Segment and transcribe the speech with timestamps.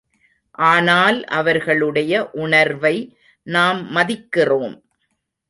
[0.65, 2.13] ஆனால் அவர்களுடைய
[2.39, 2.95] உணர்வை
[3.47, 4.75] நாம் மதிக்கின்றோம்!